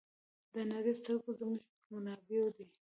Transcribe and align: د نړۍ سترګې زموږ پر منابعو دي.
د 0.53 0.55
نړۍ 0.71 0.93
سترګې 1.01 1.31
زموږ 1.39 1.61
پر 1.69 1.75
منابعو 1.91 2.49
دي. 2.55 2.65